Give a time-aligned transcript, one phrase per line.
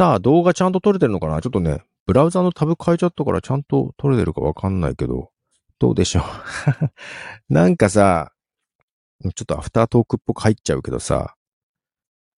[0.00, 1.42] さあ、動画ちゃんと撮れてるのかな？
[1.42, 5.30] ちょっとね、ブラウザのタブ変えちゃったからちゃんと撮れてるかわかんないけど、
[5.78, 6.22] どうでしょう？
[7.52, 8.32] なんかさ、
[9.22, 11.34] ちょっとアフタートークっぽく入っちゃうけどさ、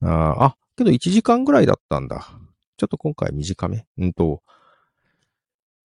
[0.00, 2.32] ああ、けど1時間ぐらいだったんだ。
[2.78, 3.86] ちょっと今回短め？
[3.96, 4.42] うんと、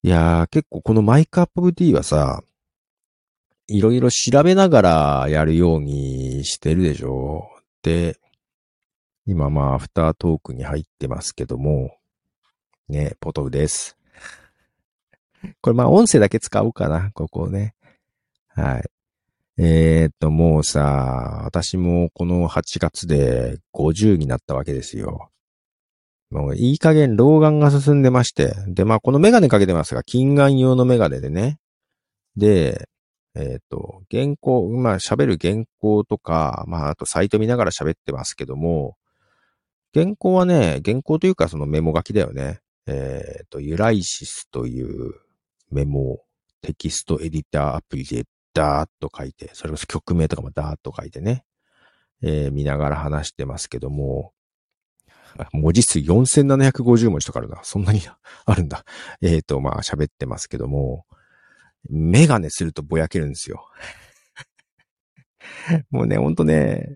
[0.01, 2.41] いやー、結構このマイクアップ D はさ、
[3.67, 7.47] いろいろ調べながらやるようにしてるでしょ？
[7.83, 8.17] で、
[9.29, 11.97] 今まあ、アフタートークに入ってますけども、
[12.87, 13.97] ね、ポトフです。
[15.59, 17.75] これまあ、音声だけ使おうかな、ここね。
[18.47, 18.89] はい。
[19.57, 25.29] えー、っと、もうさ、私もこの8月で50になったわけですよ。
[26.29, 28.53] もういい加減老眼が進んでまして。
[28.67, 31.59] で、まあこのメガネかけてますが、近眼用のメガネでね。
[32.37, 32.87] で、
[33.35, 38.95] えっ、と、原稿、まあ喋る原稿とか、まああとサイト見ながら喋ってますけども、
[39.93, 42.59] 原稿はね、原稿というかそのメモ書きだよね。
[42.87, 45.13] えっ、と、ユライシスという
[45.71, 46.21] メモ
[46.61, 51.43] テキストエディターアプリでダーッと書いて、それこそ曲名とかもダーッと書いてね、
[52.21, 54.33] えー、見ながら話してますけども、
[55.53, 57.59] 文字数4750文字とかあるな。
[57.63, 58.01] そんなに
[58.45, 58.83] あるんだ。
[59.21, 61.05] えっ、ー、と、まあ喋ってますけども、
[61.89, 63.67] メガネするとぼやけるんですよ。
[65.91, 66.95] もうね、ほんとね、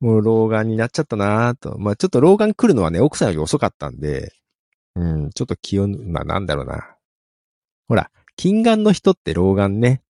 [0.00, 1.78] もう老眼になっちゃったなと。
[1.78, 4.32] まあちょっと老眼来るのはね、奥さんより遅かったんで、
[4.94, 6.96] うん、ちょっと気温、まあなんだろうな。
[7.88, 10.02] ほら、近眼の人って老眼ね、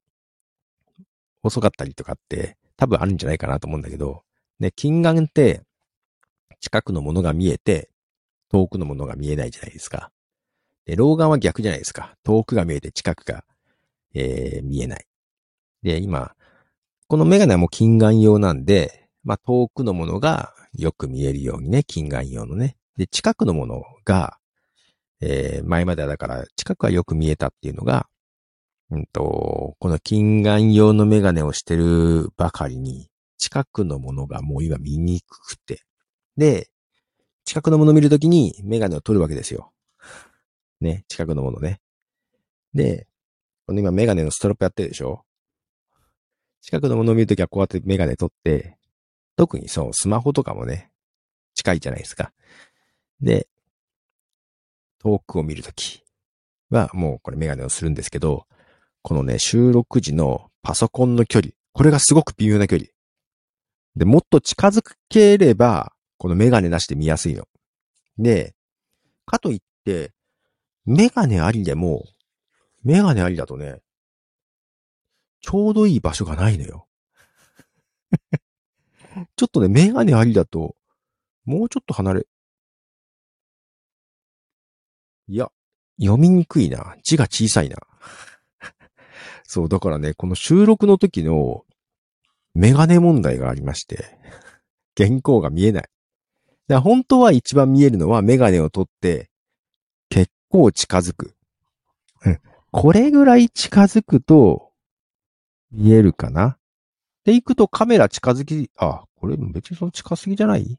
[1.42, 4.22] 遅かったりとかって多分あるんじゃないかなと思うんだけど、
[4.60, 5.62] ね、近眼って
[6.60, 7.90] 近くのものが見えて
[8.50, 10.10] 遠くのものが見えないじゃないですか。
[10.84, 12.16] で、老眼は逆じゃないですか。
[12.24, 13.44] 遠くが見えて近くが、
[14.14, 15.06] えー、見えない。
[15.82, 16.34] で、今、
[17.06, 22.76] このメガネはもう近眼用なんで、まあ、遠くのものがよく見えるようにね、近眼用のね。
[22.96, 24.38] で、近くのものが、
[25.20, 28.06] えー、前まではだから近くはよく見えたっていうのが、
[28.90, 35.82] うんと、この近眼用のメガネをしてるばかりに、近くのものがもう今見にくくて。
[36.36, 36.70] で、
[37.44, 39.72] 近くのものを見るときにメガネを取るわけですよ。
[40.80, 41.80] ね、近くのものね。
[42.72, 43.06] で、
[43.66, 45.24] この今メガネのストラップやってるでしょ？
[46.62, 48.77] 近くのものを見るときはこうやってメガネ取って、
[49.38, 50.90] 特にそう、スマホとかもね、
[51.54, 52.32] 近いじゃないですか。
[53.20, 53.46] で、
[54.98, 56.02] 遠くを見るとき
[56.70, 58.46] はもうこれメガネをするんですけど、
[59.02, 61.52] このね、収録時のパソコンの距離。
[61.72, 62.88] これがすごく微妙な距離。
[63.94, 67.46] で、もっと近づければ、このメガネなしで見やすいの。
[68.18, 68.56] で、
[69.24, 70.10] かといって、
[70.84, 72.04] メガネありでも、
[72.82, 73.82] メガネありだとね、
[75.40, 76.88] ちょうどいい場所がないのよ。
[79.36, 80.74] ちょっとね、メガネありだと、
[81.44, 82.26] もうちょっと離れ、
[85.28, 85.48] いや、
[86.00, 86.96] 読みにくいな。
[87.02, 87.76] 字が小さいな。
[89.44, 91.64] そう、だからね、この収録の時の
[92.54, 94.18] メガネ問題がありまして、
[94.96, 95.88] 原稿が見えない。
[96.66, 99.30] だ本当は一番見えるのはメガネを取って、
[100.08, 101.34] 結構近づく。
[102.24, 102.40] うん
[102.70, 104.72] これぐらい近づくと、
[105.70, 106.58] 見えるかな
[107.24, 110.78] で、行くとカメラ近づき、あ、これ別にその近すぎじゃない？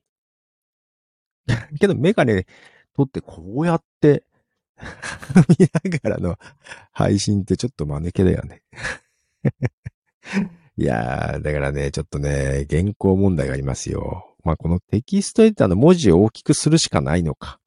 [1.79, 2.45] けどメガネ
[2.95, 4.23] 取ってこうやって
[5.59, 6.37] 見ながらの
[6.91, 8.61] 配信ってちょっと間抜けだよね
[10.77, 14.33] いやー、だからね、ちょっとね、原稿問題がありますよ。
[14.45, 17.59] まあ、このテキストエディターの文字を大きくするしかないのか。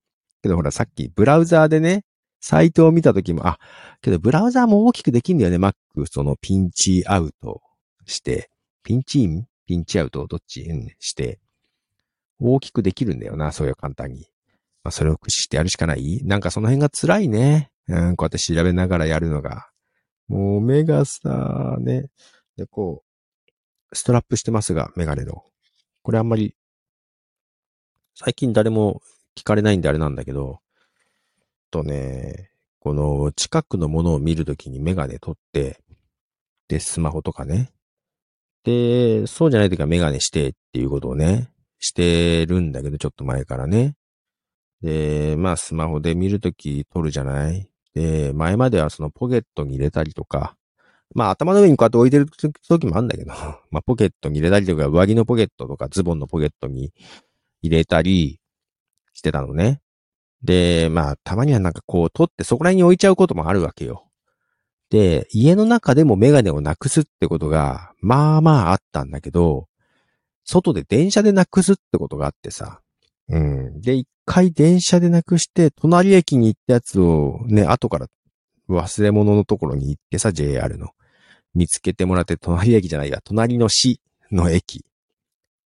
[0.43, 2.05] けどほら、さっきブラウザーでね、
[2.41, 3.59] サイトを見たときも、あ、
[4.01, 5.75] けどブラウザーも大きくできんだよね、Mac。
[6.11, 7.61] そのピンチアウト
[8.07, 8.49] して、
[8.83, 9.47] ピンチイン？
[9.73, 11.41] ピンチアウトをどっち、うん、して、
[12.39, 14.27] 大きくできるんだよな、そういう簡単に。
[14.85, 16.21] まあ、それを駆使してやるしかない？
[16.25, 17.71] なんかその辺が辛いね。
[17.89, 19.71] うん、こうやって調べながらやるのが。
[20.29, 22.11] もう目がさ、ね。
[22.59, 23.03] で、こ
[23.91, 25.43] う、ストラップしてますが、メガネの。
[26.03, 26.55] これあんまり、
[28.15, 29.01] 最近誰も
[29.35, 30.61] 聞かれないんであれなんだけど、
[31.71, 35.81] とね、この近くのものを見るときにメガネ取って、
[36.69, 37.73] で、スマホとかね。
[38.65, 43.95] で、そうじゃないときはメガネしてっていうことをね、してるんだけど、ちょっと前からね。
[44.83, 47.69] で、まあスマホで見るとき撮るじゃない？
[47.95, 50.57] で、前まではそのポケットに入れたりとか、
[51.15, 52.27] まあ頭の上にこうやって置いてる
[52.69, 53.33] 時もあるんだけど、
[53.71, 56.93] まあポケットに入れたりとか、上着のポケットとかズボンのポケットに
[57.63, 58.41] 入れたり
[59.13, 59.81] してたのね。
[60.43, 64.07] で、まあたまにはなんかこう取ってそこら辺に置いちゃうこともあるわけよ。
[64.93, 69.67] で、家の中でもメガネをなくすってことが、まあまああったんだけど、
[70.45, 72.83] 外で電車でなくすってことがあってさ。
[73.31, 73.81] うん。
[73.81, 78.09] で、一回電車でなくして、隣駅に行ったやつをね、後から
[78.69, 80.91] 忘れ物のところに行ってさ、JR の。
[81.55, 84.85] 見つけてもらって、隣駅じゃないや、隣の市の駅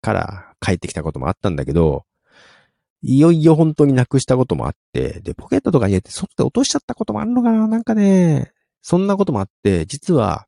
[0.01, 2.05] から帰ってきたこともあったんだけど、
[3.01, 8.51] いよいよ本当になくしたこともあって、で、ポケットとかに入れて外で落としちゃったこともあるのかななんかね、
[8.87, 10.45] そんなこともあって、実は、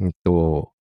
[0.00, 0.72] うんと、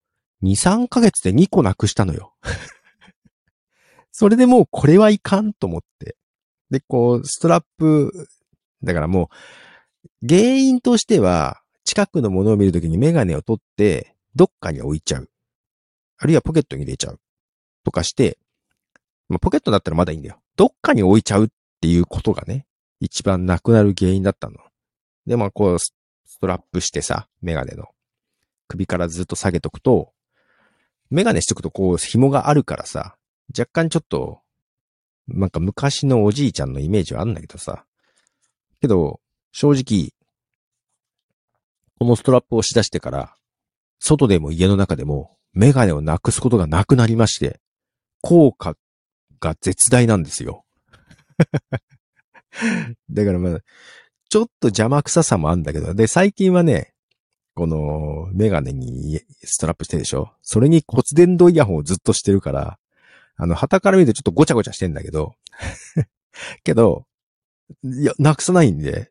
[0.43, 2.33] 2、3ヶ月で2個なくしたのよ。
[4.13, 6.15] それでもうこれはいかんと思って。
[6.69, 8.29] で、こう、ストラップ、
[8.81, 9.29] だからも
[10.23, 15.29] う、原因としては、近くのものを見るときにメガネを取って、どっかに置いちゃう。
[16.19, 17.19] あるいはポケットに入れちゃう。
[17.83, 18.37] とかして、
[19.27, 20.39] まあ、ポケットだったらまだいいんだよ。
[20.55, 21.47] どっかに置いちゃうっ
[21.81, 22.65] ていうことがね、
[23.01, 24.55] 一番なくなる原因だったの。
[25.25, 25.77] で、まあ、こう、
[26.35, 27.85] ストラップしてさ、メガネの。
[28.67, 30.11] 首からずっと下げとくと、
[31.09, 33.15] メガネしとくとこう、紐があるからさ、
[33.57, 34.41] 若干ちょっと、
[35.29, 37.85] なんか昔のおじいちゃんのイメージはあんだけどさ。
[38.81, 39.21] けど、
[39.53, 40.11] 正直、
[41.99, 43.33] このストラップをしだしてから、
[43.99, 47.61] 外でも家の中でもメガネをなくすことがなくなりまして、
[48.21, 48.75] 効果
[49.39, 50.65] が絶大なんですよ。
[53.09, 53.59] だからまあ、
[54.35, 56.93] ちょっと邪魔くささもあるんだけど、で、最近はね、
[57.53, 60.33] このメガネにストラップしてるでしょ？
[60.41, 62.77] それに骨伝導イヤホンをずっとしてるから、
[63.37, 65.35] あの、旗から見るとちょっとごちゃごちゃしてんだけど、
[66.65, 67.05] けど、
[67.85, 69.09] いや、なくさないんで、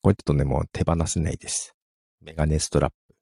[0.00, 1.74] これちょっとね、もう手放せないです。
[2.20, 3.14] メガネストラップ。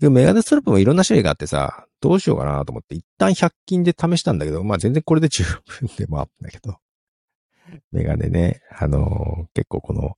[0.00, 6.78] でメガネストラップもいろんな種類があってさ、どうしようかなと思って、一旦100均で試したんだけど、まあ全然これで十分でもあったんだけど。
[7.92, 10.16] メガネね、あのー、結構この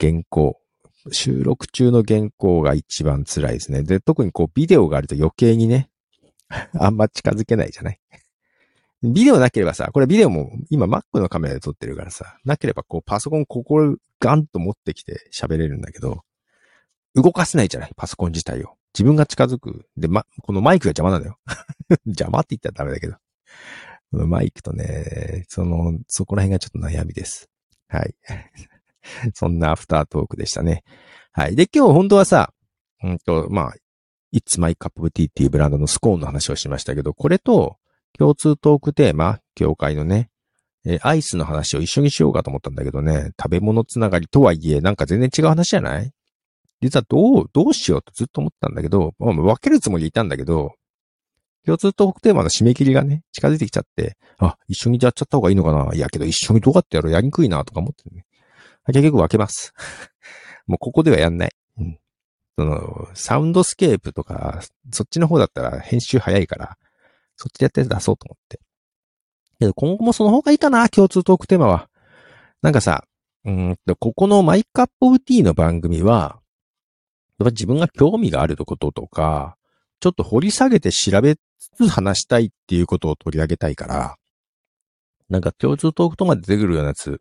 [0.00, 0.60] 原稿、
[1.12, 3.82] 収録中の原稿が一番辛いですね。
[3.82, 5.90] で、特にこうビデオがあると余計にね、
[6.78, 8.00] あんま近づけないじゃない？
[9.02, 16.22] ビデオなければさ、これビデオも今 Mac のカメラで撮ってるからさ、なければこうパソコンここガンと持ってきて喋れるんだけど、
[17.14, 17.92] 動かせないじゃない？
[17.96, 18.74] パソコン自体を。
[18.94, 19.86] 自分が近づく。
[19.96, 21.38] で、ま、このマイクが邪魔なんだよ。
[22.06, 23.16] 邪魔って言ったらダメだけど。
[24.10, 27.48] このマイクとね、その、そこら辺がちょっと悩みです。
[27.88, 28.14] はい。
[29.34, 30.82] そんなアフタートークでしたね。
[31.32, 31.56] はい。
[31.56, 32.52] で、今日本当はさ、
[33.02, 33.74] うんと、まあ、
[34.32, 37.76] It's My Cup of Tea っていうブランドのスコーンの話をしましたけど、これと
[38.18, 40.30] 共通トークテーマ、協会のね、
[40.84, 46.12] えアイスの話を一緒にしようかと思ったんだけどね、食べ物つながりとはいえ、なんか全然違う話じゃない？
[46.80, 50.74] 実はどう、どうしようとずっと思ったんだけど、まあ、分けるつもりでいたんだけど、
[51.68, 58.24] 共通トークテーマの締め切りがね、近づいてきちゃって、あ、一緒にやっちゃった方がいいのかないやけど一緒にどうやってやろうやりにくいなとか思ってね。
[58.86, 59.74] 結局分けます。
[60.66, 61.50] もうここではやんない。
[61.76, 61.98] うん。
[62.56, 66.78] その、サウンドスケープとか、そっちの方だったら編集早いから、
[67.36, 68.60] そっちでやって出そうと思って。
[69.58, 71.90] けど今後もその方がいいかな、共通トークテーマは。
[72.62, 73.04] なんかさ、
[73.44, 76.40] うんと、ここのマイカップオブティーの番組は、
[77.38, 79.58] やっぱ自分が興味があることとか、
[80.00, 84.16] ちょっと掘り下げて調べつ話したいっていうことを取り上げたいから、
[85.28, 87.20] なんか共通トークとまで出てくるようなやつ、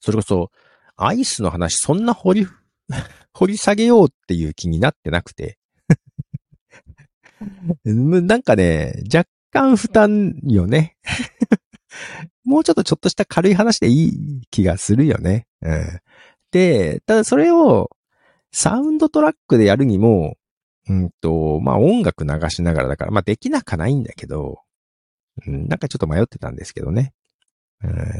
[0.00, 0.50] それこそ、
[0.96, 2.46] アイスの話そんな掘り、
[3.32, 5.58] 掘り下げようっていう気になってなくて。
[7.84, 10.96] なんかね、若干負担よね。
[12.44, 15.46] もうちょっとちょっとした軽い話でいい気がするよね。
[15.60, 16.00] うん、
[16.50, 17.90] で、ただそれを
[18.50, 20.36] サウンドトラックでやるにも、
[20.92, 24.60] うんと、まあ音楽流しながらだから、まあできなかないんだけど、
[25.46, 27.12] うん、なんかちょっと迷ってたんですけどね。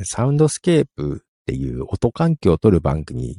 [0.04, 3.38] サウンドスケープっていう音環境を取る番組、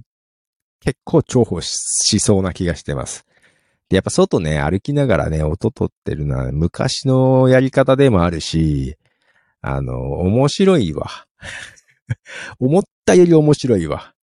[0.79, 3.25] 結構重宝しそうな気がしてます。
[3.89, 8.95] で、やっぱ外ね、歩きながらね、音取ってるのは昔のやり方でもあるし、
[9.61, 11.07] あの、面白いわ。
[12.59, 14.13] 思ったより面白いわ。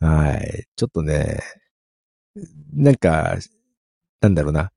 [0.00, 0.66] はい。
[0.76, 1.40] ちょっとね、
[2.72, 3.36] なんか、
[4.20, 4.70] なんだろうな。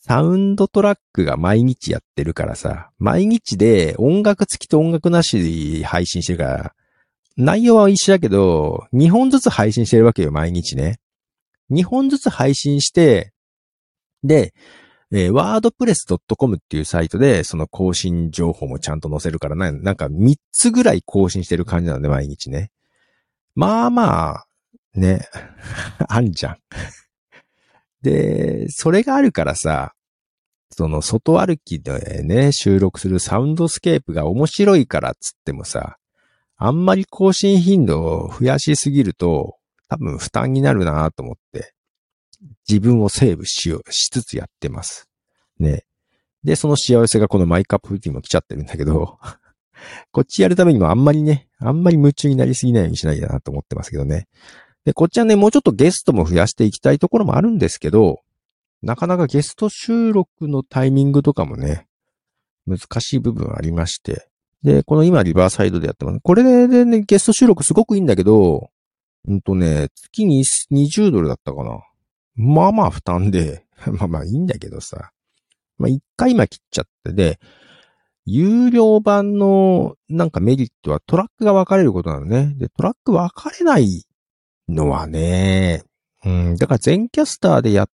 [0.00, 6.74] サウンドトラックが毎日やってるからさ、毎日で音楽付きと音楽なしで配信してるから、
[7.36, 10.98] 内容は一緒だけど、2本ずつ配信してるわけよ、毎日ね。
[11.70, 13.32] 2本ずつ配信して、
[14.24, 14.54] で、
[15.12, 22.70] えー、wordpress.com っていうサイトで、その更新情報もちゃんと載せるからな、なんか3つぐらい更新してる感じなんで、毎日ね。
[23.54, 24.46] まあまあ、
[24.94, 25.28] ね、
[26.08, 26.58] あんじゃん。
[28.02, 29.94] で、それがあるからさ、
[30.70, 35.96] その外歩きでね、収録するサウンドスケープが面白いからっつってもさ、
[36.56, 39.56] あんまり更新頻度を増やしすぎると、
[39.88, 41.72] 多分負担になるなと思って、
[42.68, 45.08] 自分をセーブしよう、しつつやってます。
[45.58, 45.84] ね。
[46.44, 49.18] で、そのしわ寄せがこの My Cup of Tea も来ちゃってるんだけど、
[50.12, 54.28] こっちやるためにもあんまりね、あんまり夢中になりすぎないようにしないだなと思ってますけどね。
[54.88, 58.22] で、こっちはね、もうちょっとゲストも増やしていきたいところもあるんですけど、
[58.80, 61.86] なかなかゲスト収録のタイミングとかもね、
[62.66, 64.30] 難しい部分ありまして。
[64.62, 66.20] で、この今リバーサイドでやってます。
[66.22, 68.70] これでね、ゲスト収録すごくいいんだけど、
[69.26, 70.42] うんとね、月に
[70.72, 71.80] 20ドルだったかな。
[72.34, 75.10] まあまあ負担で、 まあまあいいんだけどさ。
[75.76, 77.38] まあ一回今切っちゃってで、
[78.24, 82.54] 有料版のなんかメリットはトラックが分かれることなのね。
[82.56, 84.07] で、トラック分かれない
[84.68, 85.82] のはね、
[86.24, 87.90] うん、だから全キャスターでやっ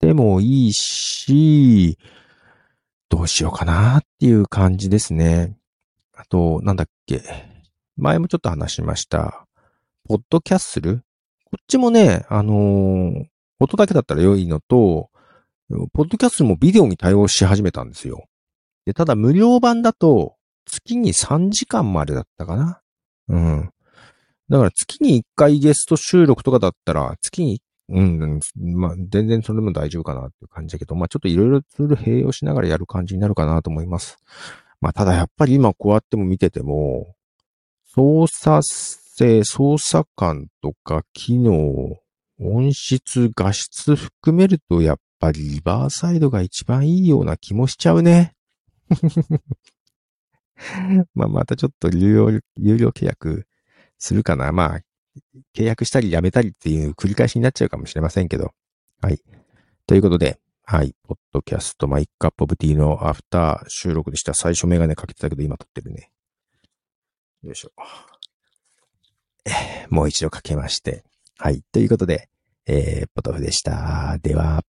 [0.00, 1.98] てもいいし、
[3.08, 5.56] どうしようかなっていう感じですね。
[6.14, 7.22] あと、なんだっけ。
[7.96, 9.46] 前もちょっと話しました。
[10.08, 11.02] ポッドキャッスル？
[11.44, 13.24] こっちもね、あのー、
[13.60, 15.10] 音だけだったら良いのと、
[15.92, 18.24] ポッドキャッスルもビデオに対応し始めたんですよ。
[18.84, 22.80] で、ただ無料版だと、月に3時間までだったかな。
[23.28, 23.70] うん。
[24.48, 34.18] だから月に1回ゲスト収録とかだったら、月にうん、まあ、全然それも大丈夫かなっていう感じだけど、まあ、ちょっといろいろツール併用しながらやる感じになるかなと思います。
[34.80, 37.14] まあ、ただやっぱり今こうやっても見てても、
[37.94, 41.96] 操作性、操作感とか機能、
[42.40, 48.34] 音質、画質含めるとやっぱりリバーサイドが一番いいような気もしちゃうね。
[51.14, 53.46] まあ、またちょっと有料、有料契約
[53.98, 54.52] するかな。
[54.52, 54.80] まあ、
[55.54, 58.52] 契約したり辞めたりっていう繰り返しになっちゃうかもしれませんけど。
[59.00, 59.20] はい。
[59.86, 60.94] ということで、はい。
[61.06, 64.34] ポッドキャストマイカップオブティーのアフター収録でした。
[64.34, 66.10] 最初メガネかけてたけど今撮ってるね。
[67.42, 67.70] よいしょ。
[69.90, 71.04] もう一度かけまして。
[71.38, 71.62] はい。
[71.72, 72.28] ということで、
[72.66, 74.18] えー、ポトフでした。
[74.22, 74.62] では。